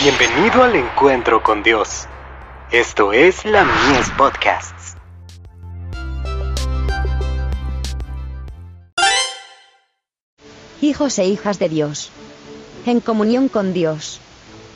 [0.00, 2.06] Bienvenido al encuentro con Dios.
[2.70, 4.94] Esto es la Mies Podcasts.
[10.80, 12.12] Hijos e hijas de Dios.
[12.86, 14.20] En comunión con Dios.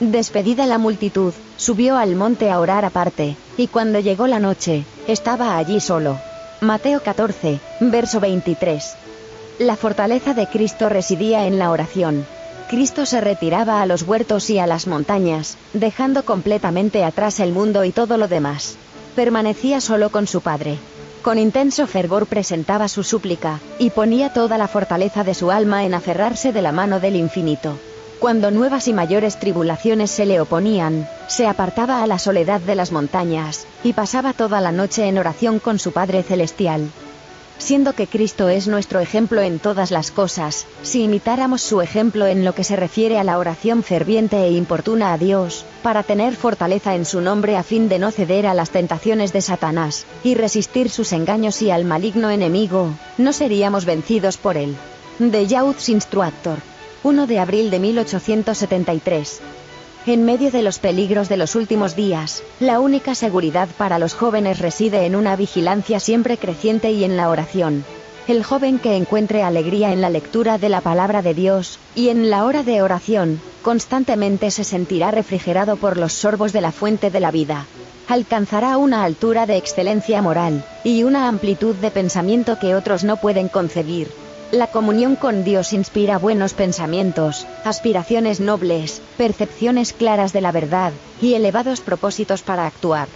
[0.00, 5.58] Despedida la multitud, subió al monte a orar aparte, y cuando llegó la noche, estaba
[5.58, 6.18] allí solo.
[6.62, 8.96] Mateo 14, verso 23.
[9.58, 12.24] La fortaleza de Cristo residía en la oración.
[12.70, 17.84] Cristo se retiraba a los huertos y a las montañas, dejando completamente atrás el mundo
[17.84, 18.76] y todo lo demás.
[19.16, 20.78] Permanecía solo con su Padre.
[21.22, 25.94] Con intenso fervor presentaba su súplica, y ponía toda la fortaleza de su alma en
[25.94, 27.76] aferrarse de la mano del infinito.
[28.20, 32.92] Cuando nuevas y mayores tribulaciones se le oponían, se apartaba a la soledad de las
[32.92, 36.88] montañas, y pasaba toda la noche en oración con su Padre Celestial
[37.60, 42.44] siendo que Cristo es nuestro ejemplo en todas las cosas, si imitáramos su ejemplo en
[42.44, 46.94] lo que se refiere a la oración ferviente e importuna a Dios, para tener fortaleza
[46.94, 50.90] en su nombre a fin de no ceder a las tentaciones de Satanás, y resistir
[50.90, 54.74] sus engaños y al maligno enemigo, no seríamos vencidos por él.
[55.18, 56.58] De Youth Instructor.
[57.02, 59.40] 1 de abril de 1873.
[60.06, 64.58] En medio de los peligros de los últimos días, la única seguridad para los jóvenes
[64.58, 67.84] reside en una vigilancia siempre creciente y en la oración.
[68.26, 72.30] El joven que encuentre alegría en la lectura de la palabra de Dios, y en
[72.30, 77.20] la hora de oración, constantemente se sentirá refrigerado por los sorbos de la fuente de
[77.20, 77.66] la vida.
[78.08, 83.48] Alcanzará una altura de excelencia moral, y una amplitud de pensamiento que otros no pueden
[83.48, 84.08] concebir.
[84.52, 91.34] La comunión con Dios inspira buenos pensamientos, aspiraciones nobles, percepciones claras de la verdad, y
[91.34, 93.06] elevados propósitos para actuar.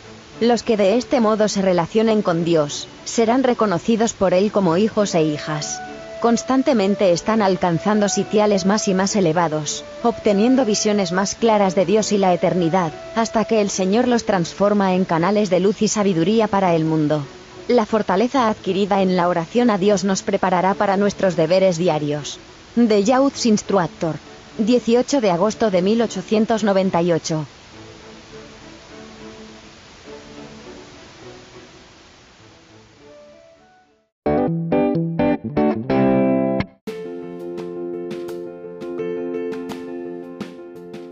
[0.41, 5.17] Los que de este modo se relacionen con Dios, serán reconocidos por Él como hijos
[5.17, 5.81] e hijas.
[6.21, 12.19] Constantemente están alcanzando sitiales más y más elevados, obteniendo visiones más claras de Dios y
[12.19, 16.77] la eternidad, hasta que el Señor los transforma en canales de luz y sabiduría para
[16.77, 17.25] el mundo.
[17.69, 22.39] La fortaleza adquirida en la oración a Dios nos preparará para nuestros deberes diarios.
[22.77, 24.17] De Youth Instructor.
[24.59, 27.47] 18 de agosto de 1898.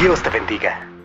[0.00, 0.95] Dios te bendiga.